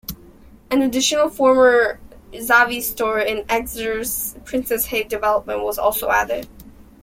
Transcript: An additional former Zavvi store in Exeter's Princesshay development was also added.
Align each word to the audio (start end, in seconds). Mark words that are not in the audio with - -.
An 0.71 0.81
additional 0.81 1.29
former 1.29 1.99
Zavvi 2.33 2.81
store 2.81 3.19
in 3.19 3.45
Exeter's 3.47 4.33
Princesshay 4.45 5.03
development 5.07 5.61
was 5.61 5.77
also 5.77 6.09
added. 6.09 6.47